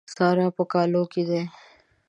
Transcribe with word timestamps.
سارا 0.15 0.47
په 0.57 0.63
کالو 0.71 1.03
کې 1.11 1.23
ده. 1.29 1.41